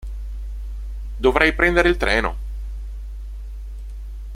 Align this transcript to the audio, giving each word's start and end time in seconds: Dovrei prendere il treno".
Dovrei 1.19 1.53
prendere 1.53 1.87
il 1.87 1.95
treno". 1.97 2.35